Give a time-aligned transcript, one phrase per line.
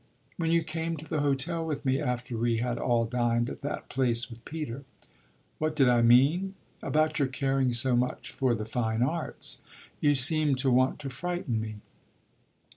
[0.37, 3.87] "When you came to the hotel with me after we had all dined at that
[3.87, 4.83] place with Peter."
[5.59, 9.61] "What did I mean?" "About your caring so much for the fine arts.
[9.99, 11.75] You seemed to want to frighten me."